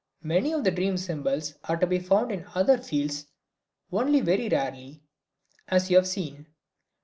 Many 0.23 0.51
of 0.53 0.63
the 0.63 0.71
dream 0.71 0.97
symbols 0.97 1.53
are 1.65 1.77
to 1.77 1.85
be 1.85 1.99
found 1.99 2.31
in 2.31 2.43
other 2.55 2.79
fields 2.79 3.27
only 3.91 4.19
very 4.21 4.49
rarely, 4.49 5.03
as 5.67 5.91
you 5.91 5.97
have 5.97 6.07
seen. 6.07 6.47